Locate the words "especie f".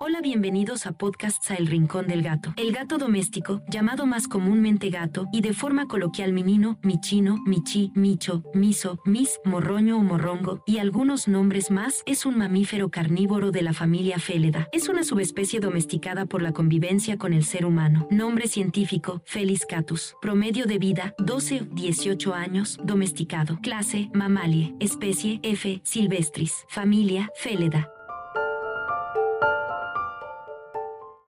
24.78-25.80